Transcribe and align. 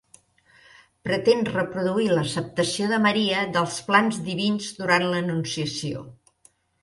Pretén 1.07 1.41
reproduir 1.57 2.07
l'acceptació 2.13 2.87
de 2.93 2.99
Maria 3.05 3.43
dels 3.59 3.77
plans 3.89 4.19
divins 4.29 4.71
durant 4.79 5.05
l'Anunciació. 5.11 6.05